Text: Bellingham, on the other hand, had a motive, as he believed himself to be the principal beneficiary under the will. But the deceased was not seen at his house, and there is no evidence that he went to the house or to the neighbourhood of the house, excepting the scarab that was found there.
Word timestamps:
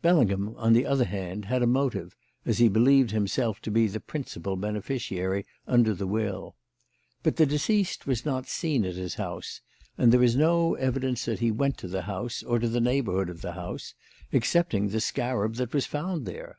Bellingham, 0.00 0.56
on 0.56 0.72
the 0.72 0.86
other 0.86 1.04
hand, 1.04 1.44
had 1.44 1.62
a 1.62 1.66
motive, 1.66 2.16
as 2.46 2.56
he 2.56 2.70
believed 2.70 3.10
himself 3.10 3.60
to 3.60 3.70
be 3.70 3.86
the 3.86 4.00
principal 4.00 4.56
beneficiary 4.56 5.44
under 5.66 5.92
the 5.92 6.06
will. 6.06 6.56
But 7.22 7.36
the 7.36 7.44
deceased 7.44 8.06
was 8.06 8.24
not 8.24 8.48
seen 8.48 8.86
at 8.86 8.94
his 8.94 9.16
house, 9.16 9.60
and 9.98 10.10
there 10.10 10.22
is 10.24 10.36
no 10.36 10.72
evidence 10.76 11.26
that 11.26 11.40
he 11.40 11.50
went 11.50 11.76
to 11.80 11.88
the 11.88 12.00
house 12.08 12.42
or 12.42 12.58
to 12.60 12.68
the 12.70 12.80
neighbourhood 12.80 13.28
of 13.28 13.42
the 13.42 13.52
house, 13.52 13.92
excepting 14.32 14.88
the 14.88 15.02
scarab 15.02 15.56
that 15.56 15.74
was 15.74 15.84
found 15.84 16.24
there. 16.24 16.56